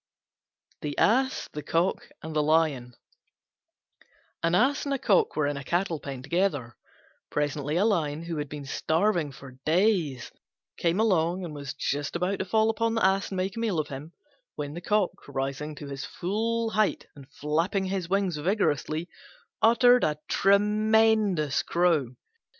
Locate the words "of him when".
13.77-14.73